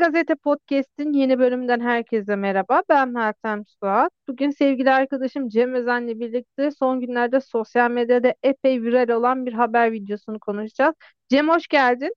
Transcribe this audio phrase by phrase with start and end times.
[0.00, 2.82] Gazete Podcast'in yeni bölümünden herkese merhaba.
[2.88, 4.12] Ben Meltem Suat.
[4.28, 9.92] Bugün sevgili arkadaşım Cem Özen'le birlikte son günlerde sosyal medyada epey viral olan bir haber
[9.92, 10.94] videosunu konuşacağız.
[11.28, 12.14] Cem hoş geldin.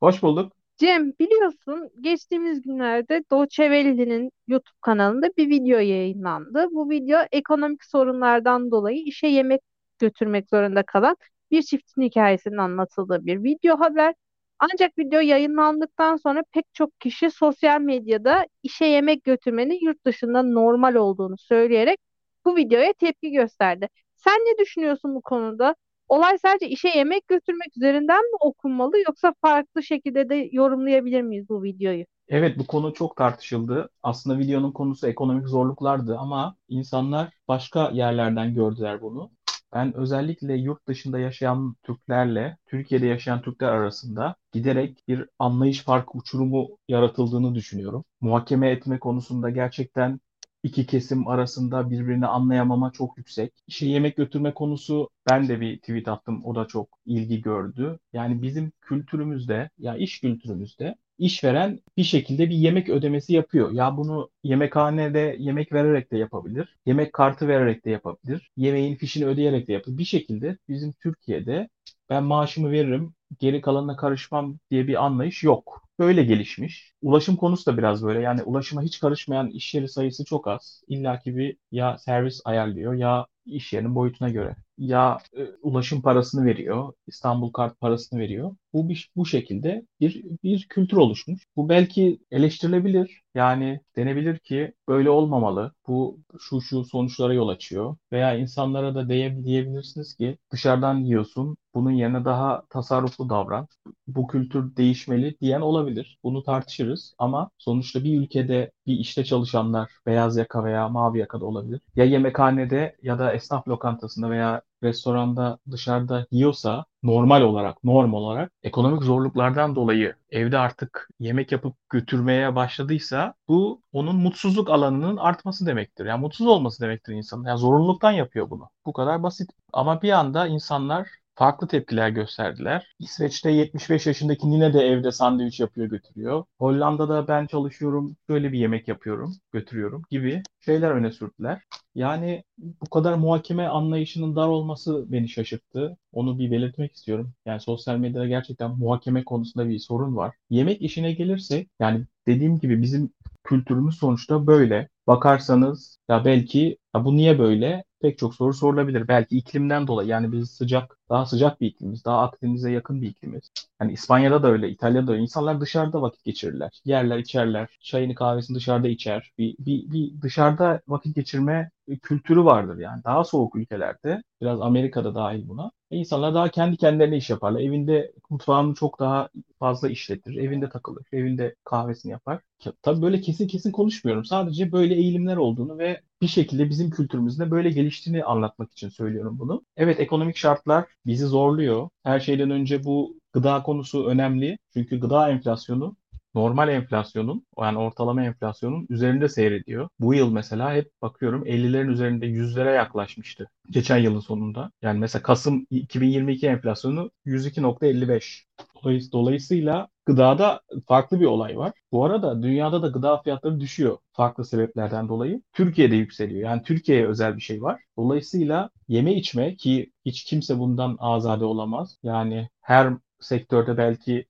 [0.00, 0.52] Hoş bulduk.
[0.76, 6.66] Cem biliyorsun geçtiğimiz günlerde Deutsche Welle'nin YouTube kanalında bir video yayınlandı.
[6.72, 9.60] Bu video ekonomik sorunlardan dolayı işe yemek
[9.98, 11.16] götürmek zorunda kalan
[11.50, 14.14] bir çiftin hikayesinin anlatıldığı bir video haber.
[14.58, 20.94] Ancak video yayınlandıktan sonra pek çok kişi sosyal medyada işe yemek götürmenin yurt dışında normal
[20.94, 21.98] olduğunu söyleyerek
[22.44, 23.88] bu videoya tepki gösterdi.
[24.16, 25.74] Sen ne düşünüyorsun bu konuda?
[26.08, 31.62] Olay sadece işe yemek götürmek üzerinden mi okunmalı yoksa farklı şekilde de yorumlayabilir miyiz bu
[31.62, 32.04] videoyu?
[32.28, 33.90] Evet bu konu çok tartışıldı.
[34.02, 39.30] Aslında videonun konusu ekonomik zorluklardı ama insanlar başka yerlerden gördüler bunu.
[39.72, 46.68] Ben özellikle yurt dışında yaşayan Türklerle Türkiye'de yaşayan Türkler arasında giderek bir anlayış farkı uçurumu
[46.88, 48.04] yaratıldığını düşünüyorum.
[48.20, 50.20] Muhakeme etme konusunda gerçekten
[50.62, 53.52] iki kesim arasında birbirini anlayamama çok yüksek.
[53.66, 56.44] İşe yemek götürme konusu ben de bir tweet attım.
[56.44, 57.98] O da çok ilgi gördü.
[58.12, 63.72] Yani bizim kültürümüzde ya iş kültürümüzde işveren bir şekilde bir yemek ödemesi yapıyor.
[63.72, 66.76] Ya bunu yemekhanede yemek vererek de yapabilir.
[66.86, 68.50] Yemek kartı vererek de yapabilir.
[68.56, 69.98] Yemeğin fişini ödeyerek de yapabilir.
[69.98, 71.68] Bir şekilde bizim Türkiye'de
[72.10, 75.82] ben maaşımı veririm, geri kalanına karışmam diye bir anlayış yok.
[75.98, 76.92] Böyle gelişmiş.
[77.06, 78.20] Ulaşım konusu da biraz böyle.
[78.20, 80.82] Yani ulaşıma hiç karışmayan iş yeri sayısı çok az.
[80.88, 86.44] İlla ki bir ya servis ayarlıyor ya iş yerinin boyutuna göre ya e, ulaşım parasını
[86.44, 88.56] veriyor, İstanbul Kart parasını veriyor.
[88.72, 91.46] Bu bir, bu şekilde bir bir kültür oluşmuş.
[91.56, 93.22] Bu belki eleştirilebilir.
[93.34, 95.72] Yani denebilir ki böyle olmamalı.
[95.88, 97.96] Bu şu şu sonuçlara yol açıyor.
[98.12, 101.56] Veya insanlara da diye, diyebilirsiniz ki dışarıdan yiyorsun.
[101.74, 103.68] Bunun yerine daha tasarruflu davran.
[104.06, 106.18] Bu kültür değişmeli diyen olabilir.
[106.24, 111.44] Bunu tartışırız ama sonuçta bir ülkede bir işte çalışanlar beyaz yaka veya mavi yaka da
[111.46, 111.80] olabilir.
[111.96, 119.02] Ya yemekhanede ya da esnaf lokantasında veya restoranda dışarıda yiyorsa normal olarak, norm olarak ekonomik
[119.02, 126.06] zorluklardan dolayı evde artık yemek yapıp götürmeye başladıysa bu onun mutsuzluk alanının artması demektir.
[126.06, 127.44] Yani mutsuz olması demektir insanın.
[127.44, 128.68] Yani zorunluluktan yapıyor bunu.
[128.86, 129.50] Bu kadar basit.
[129.72, 132.94] Ama bir anda insanlar farklı tepkiler gösterdiler.
[132.98, 136.44] İsveç'te 75 yaşındaki nine de evde sandviç yapıyor götürüyor.
[136.58, 141.62] Hollanda'da ben çalışıyorum böyle bir yemek yapıyorum götürüyorum gibi şeyler öne sürdüler.
[141.94, 145.96] Yani bu kadar muhakeme anlayışının dar olması beni şaşırttı.
[146.12, 147.32] Onu bir belirtmek istiyorum.
[147.46, 150.34] Yani sosyal medyada gerçekten muhakeme konusunda bir sorun var.
[150.50, 153.10] Yemek işine gelirse yani dediğim gibi bizim
[153.44, 154.88] kültürümüz sonuçta böyle.
[155.06, 157.84] Bakarsanız ya belki ya bu niye böyle?
[158.00, 159.08] Pek çok soru sorulabilir.
[159.08, 163.50] Belki iklimden dolayı yani biz sıcak, daha sıcak bir iklimiz, daha Akdeniz'e yakın bir iklimiz.
[163.80, 165.22] Yani İspanya'da da öyle, İtalya'da da öyle.
[165.22, 166.80] İnsanlar dışarıda vakit geçirirler.
[166.84, 169.32] Yerler, içerler, çayını kahvesini dışarıda içer.
[169.38, 171.70] Bir, bir, bir dışarıda vakit geçirme
[172.02, 173.04] kültürü vardır yani.
[173.04, 175.70] Daha soğuk ülkelerde, biraz Amerika'da dahil buna.
[175.90, 177.60] E insanlar daha kendi kendilerine iş yaparlar.
[177.60, 179.28] Evinde mutfağını çok daha
[179.58, 180.36] fazla işletir.
[180.36, 181.04] Evinde takılır.
[181.12, 182.40] Evinde kahvesini yapar.
[182.82, 184.24] Tabii böyle kesin kesin konuşmuyorum.
[184.24, 189.64] Sadece böyle eğilimler olduğunu ve bir şekilde bizim kültürümüzde böyle geliştiğini anlatmak için söylüyorum bunu.
[189.76, 191.88] Evet ekonomik şartlar bizi zorluyor.
[192.04, 194.58] Her şeyden önce bu gıda konusu önemli.
[194.72, 195.96] Çünkü gıda enflasyonu
[196.36, 199.88] normal enflasyonun yani ortalama enflasyonun üzerinde seyrediyor.
[200.00, 203.50] Bu yıl mesela hep bakıyorum 50'lerin üzerinde yüzlere yaklaşmıştı.
[203.70, 204.70] Geçen yılın sonunda.
[204.82, 209.12] Yani mesela Kasım 2022 enflasyonu 102.55.
[209.12, 211.72] Dolayısıyla gıdada farklı bir olay var.
[211.92, 215.42] Bu arada dünyada da gıda fiyatları düşüyor farklı sebeplerden dolayı.
[215.52, 216.50] Türkiye'de yükseliyor.
[216.50, 217.80] Yani Türkiye'ye özel bir şey var.
[217.96, 221.98] Dolayısıyla yeme içme ki hiç kimse bundan azade olamaz.
[222.02, 224.26] Yani her sektörde belki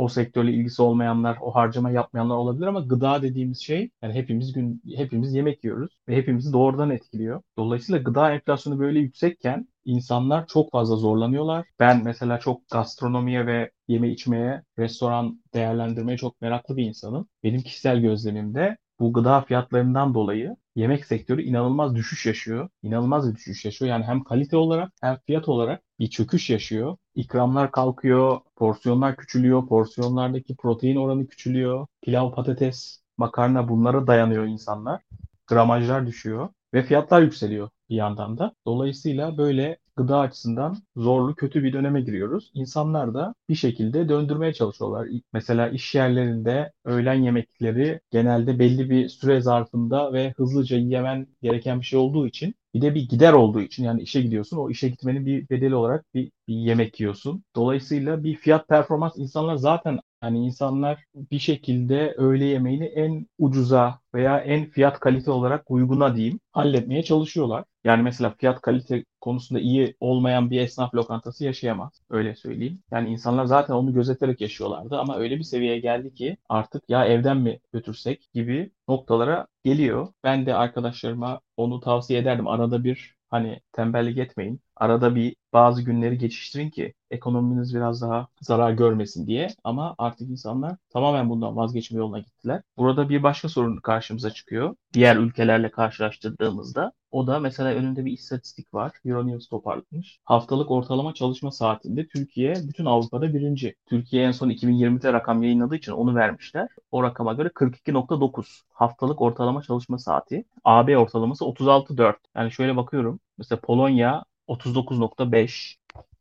[0.00, 4.82] o sektörle ilgisi olmayanlar, o harcama yapmayanlar olabilir ama gıda dediğimiz şey yani hepimiz gün
[4.96, 7.42] hepimiz yemek yiyoruz ve hepimizi doğrudan etkiliyor.
[7.56, 11.66] Dolayısıyla gıda enflasyonu böyle yüksekken insanlar çok fazla zorlanıyorlar.
[11.78, 17.28] Ben mesela çok gastronomiye ve yeme içmeye, restoran değerlendirmeye çok meraklı bir insanım.
[17.42, 22.68] Benim kişisel gözlemimde bu gıda fiyatlarından dolayı yemek sektörü inanılmaz düşüş yaşıyor.
[22.82, 23.88] İnanılmaz bir düşüş yaşıyor.
[23.90, 26.96] Yani hem kalite olarak hem fiyat olarak bir çöküş yaşıyor.
[27.14, 31.86] İkramlar kalkıyor, porsiyonlar küçülüyor, porsiyonlardaki protein oranı küçülüyor.
[32.02, 35.02] Pilav, patates, makarna bunlara dayanıyor insanlar.
[35.46, 38.54] Gramajlar düşüyor ve fiyatlar yükseliyor bir yandan da.
[38.66, 42.50] Dolayısıyla böyle gıda açısından zorlu, kötü bir döneme giriyoruz.
[42.54, 45.08] İnsanlar da bir şekilde döndürmeye çalışıyorlar.
[45.32, 51.86] Mesela iş yerlerinde öğlen yemekleri genelde belli bir süre zarfında ve hızlıca yemen gereken bir
[51.86, 54.56] şey olduğu için bir de bir gider olduğu için yani işe gidiyorsun.
[54.56, 57.44] O işe gitmenin bir bedeli olarak bir, bir yemek yiyorsun.
[57.56, 64.38] Dolayısıyla bir fiyat performans insanlar zaten Yani insanlar bir şekilde öğle yemeğini en ucuza veya
[64.40, 67.64] en fiyat kalite olarak uyguna diyeyim halletmeye çalışıyorlar.
[67.84, 72.02] Yani mesela fiyat kalite konusunda iyi olmayan bir esnaf lokantası yaşayamaz.
[72.10, 72.82] Öyle söyleyeyim.
[72.90, 77.36] Yani insanlar zaten onu gözeterek yaşıyorlardı ama öyle bir seviyeye geldi ki artık ya evden
[77.36, 80.08] mi götürsek gibi noktalara geliyor.
[80.24, 82.48] Ben de arkadaşlarıma onu tavsiye ederdim.
[82.48, 84.60] Arada bir hani tembellik etmeyin.
[84.76, 89.48] Arada bir bazı günleri geçiştirin ki ekonominiz biraz daha zarar görmesin diye.
[89.64, 92.62] Ama artık insanlar tamamen bundan vazgeçme yoluna gittiler.
[92.76, 94.76] Burada bir başka sorun karşımıza çıkıyor.
[94.92, 96.92] Diğer ülkelerle karşılaştırdığımızda.
[97.10, 98.92] O da mesela önünde bir istatistik var.
[99.04, 100.18] Euronews toparlamış.
[100.24, 103.74] Haftalık ortalama çalışma saatinde Türkiye bütün Avrupa'da birinci.
[103.86, 106.68] Türkiye en son 2020'de rakam yayınladığı için onu vermişler.
[106.90, 110.44] O rakama göre 42.9 haftalık ortalama çalışma saati.
[110.64, 112.16] AB ortalaması 36.4.
[112.36, 113.20] Yani şöyle bakıyorum.
[113.38, 115.76] Mesela Polonya 39.5.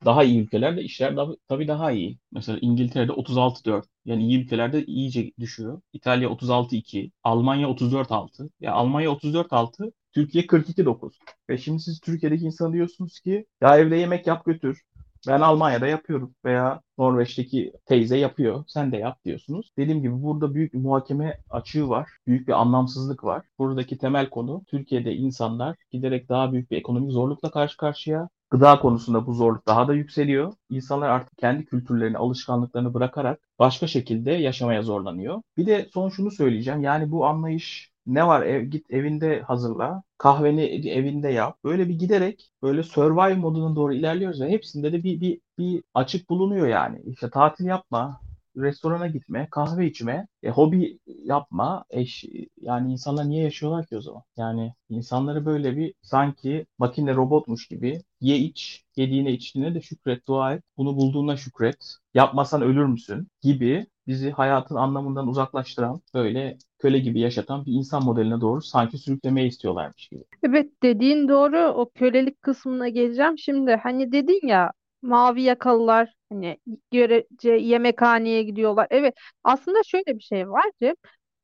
[0.05, 2.19] Daha iyi ülkelerde işler daha, tabii daha iyi.
[2.31, 3.83] Mesela İngiltere'de 36.4.
[4.05, 5.81] Yani iyi ülkelerde iyice düşüyor.
[5.93, 7.11] İtalya 36.2.
[7.23, 8.49] Almanya 34.6.
[8.59, 9.91] Ya Almanya 34.6.
[10.13, 11.13] Türkiye 42.9.
[11.49, 14.81] Ve şimdi siz Türkiye'deki insan diyorsunuz ki ya evde yemek yap götür.
[15.27, 18.63] Ben Almanya'da yapıyorum veya Norveç'teki teyze yapıyor.
[18.67, 19.71] Sen de yap diyorsunuz.
[19.77, 22.09] Dediğim gibi burada büyük bir muhakeme açığı var.
[22.27, 23.45] Büyük bir anlamsızlık var.
[23.59, 28.29] Buradaki temel konu Türkiye'de insanlar giderek daha büyük bir ekonomik zorlukla karşı karşıya.
[28.51, 30.53] Gıda konusunda bu zorluk daha da yükseliyor.
[30.69, 35.41] İnsanlar artık kendi kültürlerini, alışkanlıklarını bırakarak başka şekilde yaşamaya zorlanıyor.
[35.57, 36.83] Bir de son şunu söyleyeceğim.
[36.83, 40.03] Yani bu anlayış ne var ev, git evinde hazırla.
[40.17, 41.57] Kahveni evinde yap.
[41.63, 46.29] Böyle bir giderek böyle survive moduna doğru ilerliyoruz ve hepsinde de bir, bir, bir açık
[46.29, 47.01] bulunuyor yani.
[47.05, 48.21] İşte tatil yapma,
[48.61, 51.85] restorana gitme, kahve içme, e, hobi yapma.
[51.89, 52.25] Eş,
[52.61, 54.23] yani insanlar niye yaşıyorlar ki o zaman?
[54.37, 60.53] Yani insanları böyle bir sanki makine robotmuş gibi ye iç, yediğine içtiğine de şükret, dua
[60.53, 60.63] et.
[60.77, 61.95] Bunu bulduğuna şükret.
[62.13, 63.27] Yapmasan ölür müsün?
[63.41, 69.47] gibi bizi hayatın anlamından uzaklaştıran, böyle köle gibi yaşatan bir insan modeline doğru sanki sürüklemeye
[69.47, 70.23] istiyorlarmış gibi.
[70.43, 73.37] Evet dediğin doğru o kölelik kısmına geleceğim.
[73.37, 74.71] Şimdi hani dedin ya
[75.01, 76.57] mavi yakalılar hani
[76.91, 78.87] görece yemekhaneye gidiyorlar.
[78.89, 80.95] Evet aslında şöyle bir şey var ki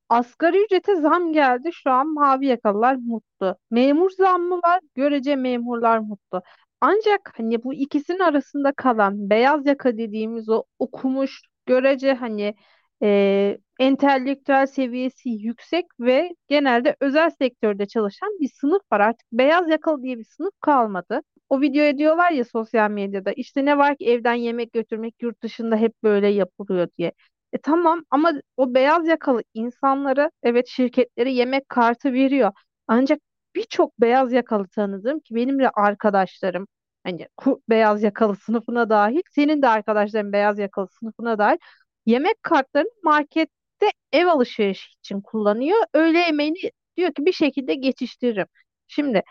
[0.09, 3.55] asgari ücrete zam geldi şu an mavi yakalılar mutlu.
[3.71, 6.41] Memur zammı var görece memurlar mutlu.
[6.81, 12.55] Ancak hani bu ikisinin arasında kalan beyaz yaka dediğimiz o okumuş görece hani
[13.03, 18.99] e, entelektüel seviyesi yüksek ve genelde özel sektörde çalışan bir sınıf var.
[18.99, 21.21] Artık beyaz yakalı diye bir sınıf kalmadı.
[21.49, 25.75] O videoya diyorlar ya sosyal medyada işte ne var ki evden yemek götürmek yurt dışında
[25.77, 27.11] hep böyle yapılıyor diye.
[27.53, 32.51] E tamam ama o beyaz yakalı insanlara evet şirketleri yemek kartı veriyor.
[32.87, 33.19] Ancak
[33.55, 36.67] birçok beyaz yakalı tanıdığım ki benim de arkadaşlarım
[37.03, 37.27] hani
[37.69, 41.57] beyaz yakalı sınıfına dahil senin de arkadaşların beyaz yakalı sınıfına dahil
[42.05, 45.77] yemek kartlarını markette ev alışverişi için kullanıyor.
[45.93, 46.55] Öğle yemeğini
[46.97, 48.47] diyor ki bir şekilde geçiştiririm.
[48.87, 49.23] Şimdi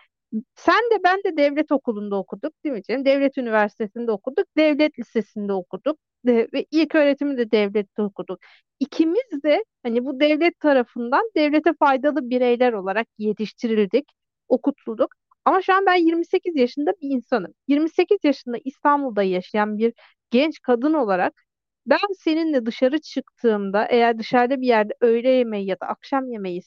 [0.57, 3.05] sen de ben de devlet okulunda okuduk değil mi canım?
[3.05, 8.39] Devlet üniversitesinde okuduk, devlet lisesinde okuduk de, ve ilk öğretimi de devlette okuduk.
[8.81, 14.05] İkimiz de hani bu devlet tarafından devlete faydalı bireyler olarak yetiştirildik,
[14.49, 15.15] okutulduk.
[15.45, 17.55] Ama şu an ben 28 yaşında bir insanım.
[17.69, 19.93] 28 yaşında İstanbul'da yaşayan bir
[20.31, 21.43] genç kadın olarak
[21.87, 26.63] ben seninle dışarı çıktığımda eğer dışarıda bir yerde öğle yemeği ya da akşam yemeği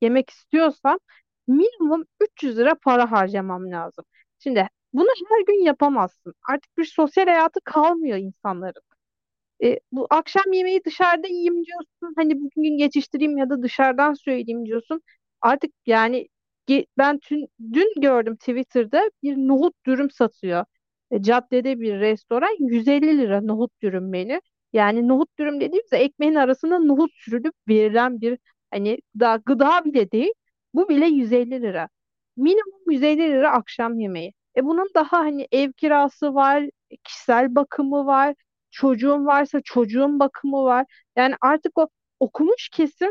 [0.00, 0.98] yemek istiyorsam
[1.46, 4.04] minimum 300 lira para harcamam lazım.
[4.38, 6.34] Şimdi bunu her gün yapamazsın.
[6.50, 8.82] Artık bir sosyal hayatı kalmıyor insanların.
[9.64, 12.14] E, bu akşam yemeği dışarıda yiyeyim diyorsun.
[12.16, 15.02] Hani bugün geçiştireyim ya da dışarıdan söyleyeyim diyorsun.
[15.40, 16.28] Artık yani
[16.98, 20.64] ben tün, dün gördüm Twitter'da bir nohut dürüm satıyor.
[21.10, 24.40] E, caddede bir restoran 150 lira nohut dürüm menü.
[24.72, 28.38] Yani nohut dürüm dediğimizde ekmeğin arasında nohut sürülüp verilen bir
[28.70, 30.32] hani gıda, gıda bile değil.
[30.74, 31.88] Bu bile 150 lira.
[32.36, 34.32] Minimum 150 lira akşam yemeği.
[34.56, 36.64] E bunun daha hani ev kirası var,
[37.04, 38.34] kişisel bakımı var,
[38.70, 40.86] çocuğun varsa çocuğun bakımı var.
[41.16, 41.88] Yani artık o
[42.20, 43.10] okumuş kesim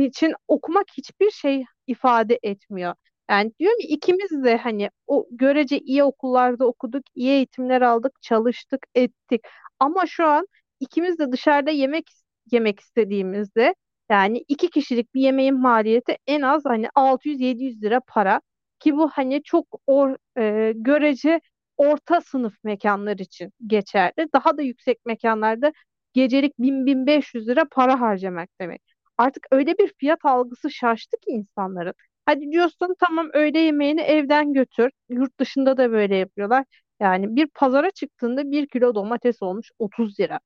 [0.00, 2.94] için okumak hiçbir şey ifade etmiyor.
[3.30, 8.86] Yani diyorum ki ikimiz de hani o görece iyi okullarda okuduk, iyi eğitimler aldık, çalıştık,
[8.94, 9.40] ettik.
[9.80, 10.46] Ama şu an
[10.80, 12.10] ikimiz de dışarıda yemek
[12.52, 13.74] yemek istediğimizde
[14.10, 18.40] yani iki kişilik bir yemeğin maliyeti en az hani 600-700 lira para
[18.78, 21.40] ki bu hani çok or, e, görece
[21.76, 24.28] orta sınıf mekanlar için geçerli.
[24.34, 25.72] Daha da yüksek mekanlarda
[26.12, 28.82] gecelik 1000-1500 lira para harcamak demek.
[29.18, 31.94] Artık öyle bir fiyat algısı şaştı ki insanların.
[32.26, 34.90] Hadi diyorsun tamam öğle yemeğini evden götür.
[35.08, 36.64] Yurt dışında da böyle yapıyorlar.
[37.00, 40.40] Yani bir pazara çıktığında bir kilo domates olmuş 30 lira.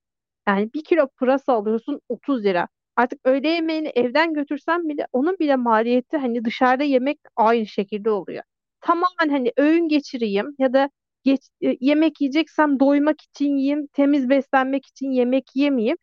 [0.49, 2.69] Yani bir kilo pırasa alıyorsun 30 lira.
[2.97, 8.43] Artık öğle yemeğini evden götürsen bile onun bile maliyeti hani dışarıda yemek aynı şekilde oluyor.
[8.81, 10.91] Tamamen hani öğün geçireyim ya da
[11.25, 15.97] geç, e, yemek yiyeceksem doymak için yiyeyim, temiz beslenmek için yemek yemeyeyim.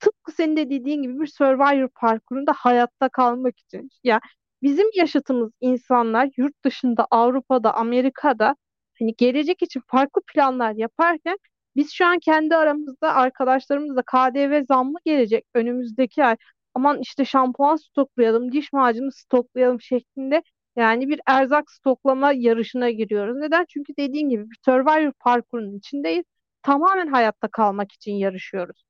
[0.00, 3.90] Tıpkı senin de dediğin gibi bir Survivor parkurunda hayatta kalmak için.
[4.04, 4.20] Ya
[4.62, 8.56] bizim yaşıtımız insanlar yurt dışında, Avrupa'da, Amerika'da
[8.98, 11.38] hani gelecek için farklı planlar yaparken
[11.76, 16.36] biz şu an kendi aramızda arkadaşlarımızla KDV zammı gelecek önümüzdeki ay.
[16.74, 20.42] Aman işte şampuan stoklayalım, diş macunu stoklayalım şeklinde
[20.76, 23.36] yani bir erzak stoklama yarışına giriyoruz.
[23.36, 23.66] Neden?
[23.68, 26.24] Çünkü dediğin gibi bir Survivor parkurunun içindeyiz.
[26.62, 28.82] Tamamen hayatta kalmak için yarışıyoruz.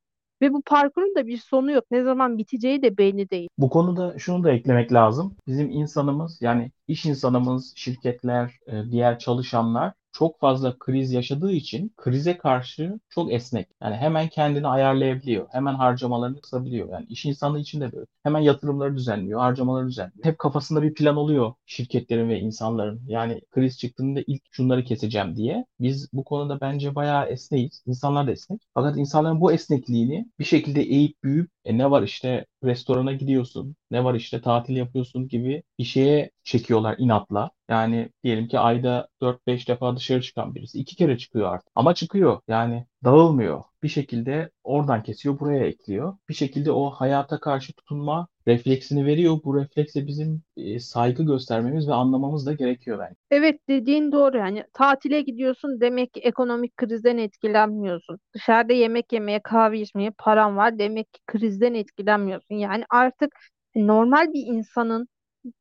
[0.43, 1.85] Ve bu parkurun da bir sonu yok.
[1.91, 3.49] Ne zaman biteceği de belli değil.
[3.59, 5.37] Bu konuda şunu da eklemek lazım.
[5.47, 12.39] Bizim insanımız yani iş insanımız, şirketler, e, diğer çalışanlar çok fazla kriz yaşadığı için krize
[12.39, 13.69] karşı çok esnek.
[13.83, 15.47] Yani hemen kendini ayarlayabiliyor.
[15.51, 16.89] Hemen harcamalarını kısabiliyor.
[16.93, 18.07] Yani iş insanı için de böyle.
[18.23, 20.25] Hemen yatırımları düzenliyor, harcamaları düzenliyor.
[20.25, 23.03] Hep kafasında bir plan oluyor şirketlerin ve insanların.
[23.07, 25.65] Yani kriz çıktığında ilk şunları keseceğim diye.
[25.81, 27.83] Biz bu konuda bence bayağı esneyiz.
[27.87, 28.61] İnsanlar da esnek.
[28.75, 34.05] Fakat insanların bu esnekliğini bir şekilde eğip büyüyüp e ne var işte restorana gidiyorsun, ne
[34.05, 37.51] var işte tatil yapıyorsun gibi bir şeye çekiyorlar inatla.
[37.69, 41.73] Yani diyelim ki ayda 4-5 defa dışarı çıkan birisi iki kere çıkıyor artık.
[41.75, 43.63] Ama çıkıyor yani dağılmıyor.
[43.83, 46.17] Bir şekilde oradan kesiyor, buraya ekliyor.
[46.29, 49.39] Bir şekilde o hayata karşı tutunma refleksini veriyor.
[49.45, 53.17] Bu reflekse bizim e, saygı göstermemiz ve anlamamız da gerekiyor bence.
[53.31, 58.19] Evet dediğin doğru yani tatile gidiyorsun demek ki ekonomik krizden etkilenmiyorsun.
[58.35, 62.55] Dışarıda yemek yemeye, kahve içmeye paran var demek ki krizden etkilenmiyorsun.
[62.55, 63.35] Yani artık
[63.75, 65.09] normal bir insanın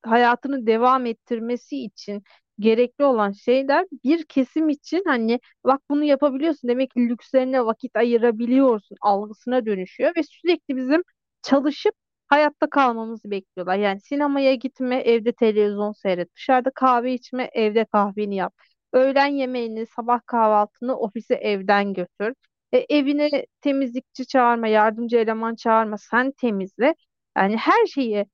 [0.03, 2.23] hayatını devam ettirmesi için
[2.59, 8.97] gerekli olan şeyler bir kesim için hani bak bunu yapabiliyorsun demek ki lükslerine vakit ayırabiliyorsun
[9.01, 11.03] algısına dönüşüyor ve sürekli bizim
[11.41, 11.93] çalışıp
[12.27, 13.75] hayatta kalmamızı bekliyorlar.
[13.77, 18.53] Yani sinemaya gitme, evde televizyon seyret, dışarıda kahve içme, evde kahveni yap.
[18.93, 22.33] Öğlen yemeğini, sabah kahvaltını ofise evden götür.
[22.71, 26.95] E, evine temizlikçi çağırma, yardımcı eleman çağırma, sen temizle.
[27.37, 28.25] Yani her şeyi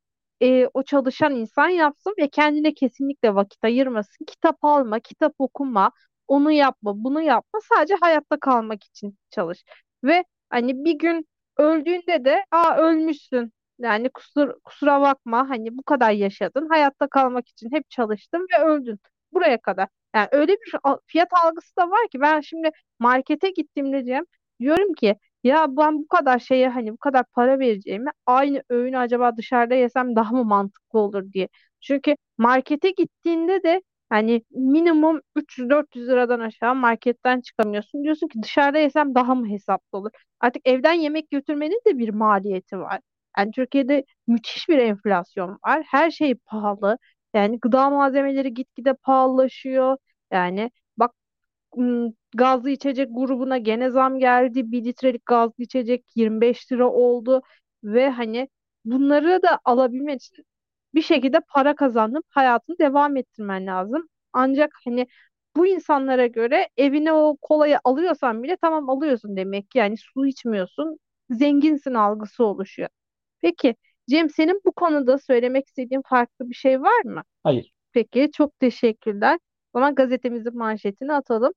[0.42, 4.26] e, o çalışan insan yapsın ve kendine kesinlikle vakit ayırmasın.
[4.26, 5.92] Kitap alma, kitap okuma,
[6.28, 7.60] onu yapma, bunu yapma.
[7.74, 9.64] Sadece hayatta kalmak için çalış.
[10.04, 13.54] Ve hani bir gün öldüğünde de aa ölmüşsün.
[13.80, 16.70] Yani kusur, kusura bakma hani bu kadar yaşadın.
[16.70, 19.00] Hayatta kalmak için hep çalıştın ve öldün.
[19.34, 19.88] Buraya kadar.
[20.16, 20.74] Yani öyle bir
[21.08, 24.24] fiyat algısı da var ki ben şimdi markete gittiğimde Cem
[24.60, 29.38] diyorum ki ya ben bu kadar şeye hani bu kadar para vereceğimi aynı öğünü acaba
[29.38, 31.48] dışarıda yesem daha mı mantıklı olur diye.
[31.82, 38.04] Çünkü markete gittiğinde de hani minimum 300-400 liradan aşağı marketten çıkamıyorsun.
[38.04, 40.12] Diyorsun ki dışarıda yesem daha mı hesaplı olur?
[40.40, 43.00] Artık evden yemek götürmenin de bir maliyeti var.
[43.38, 45.84] Yani Türkiye'de müthiş bir enflasyon var.
[45.88, 46.98] Her şey pahalı.
[47.34, 49.98] Yani gıda malzemeleri gitgide pahalılaşıyor.
[50.32, 51.12] Yani bak
[52.36, 54.72] gazlı içecek grubuna gene zam geldi.
[54.72, 57.42] Bir litrelik gazlı içecek 25 lira oldu.
[57.84, 58.50] Ve hani
[58.86, 60.46] bunları da alabilmek için
[60.96, 64.08] bir şekilde para kazanıp hayatını devam ettirmen lazım.
[64.34, 65.08] Ancak hani
[65.56, 69.78] bu insanlara göre evine o kolayı alıyorsan bile tamam alıyorsun demek ki.
[69.78, 70.98] Yani su içmiyorsun,
[71.30, 72.90] zenginsin algısı oluşuyor.
[73.44, 73.76] Peki
[74.10, 77.24] Cem senin bu konuda söylemek istediğin farklı bir şey var mı?
[77.44, 77.74] Hayır.
[77.94, 79.40] Peki çok teşekkürler.
[79.74, 81.54] O zaman gazetemizin manşetini atalım.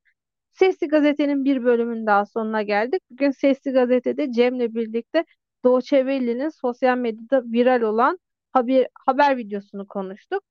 [0.53, 3.03] Sesli Gazete'nin bir bölümünün daha sonuna geldik.
[3.11, 5.25] Bugün Sesli Gazete'de Cem'le birlikte
[5.65, 8.19] Doğu Çeveli'nin sosyal medyada viral olan
[8.53, 10.43] haber, haber videosunu konuştuk.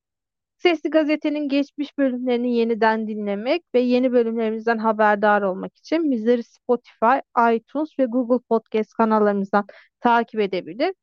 [0.58, 7.16] Sesli Gazete'nin geçmiş bölümlerini yeniden dinlemek ve yeni bölümlerimizden haberdar olmak için bizleri Spotify,
[7.54, 9.66] iTunes ve Google Podcast kanallarımızdan
[10.00, 10.94] takip edebilir.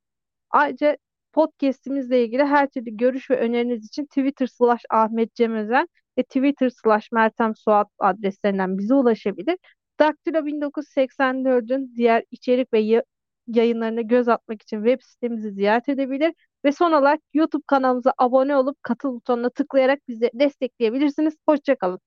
[0.53, 0.97] Ayrıca
[1.33, 6.69] podcast'imizle ilgili her türlü görüş ve öneriniz için Twitter slash Ahmet Cem Özen ve Twitter
[6.69, 9.57] slash Meltem Suat adreslerinden bize ulaşabilir.
[9.99, 13.03] Daktilo 1984'ün diğer içerik ve ya-
[13.47, 16.33] yayınlarına göz atmak için web sitemizi ziyaret edebilir.
[16.65, 21.37] Ve son olarak YouTube kanalımıza abone olup katıl butonuna tıklayarak bizi destekleyebilirsiniz.
[21.47, 21.99] Hoşçakalın.